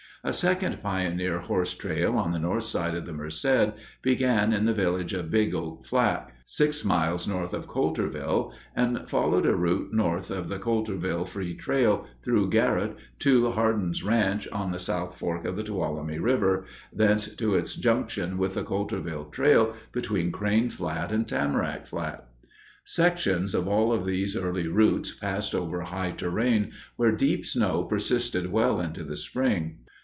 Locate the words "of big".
5.13-5.55